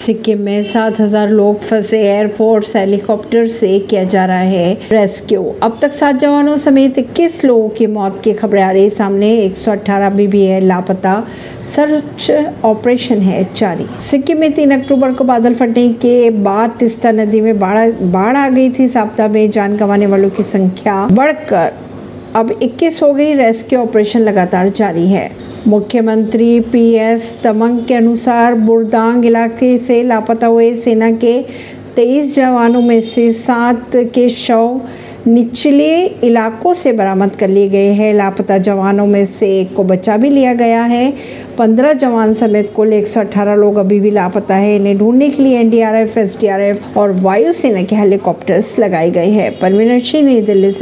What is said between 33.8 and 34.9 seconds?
के शव